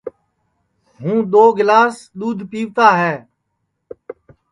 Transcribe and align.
ہُوں 1.01 1.19
دؔو 1.31 1.43
گِلاس 1.57 1.95
دؔودھ 2.17 2.43
پِیوتا 2.49 2.87
ہے 3.01 3.13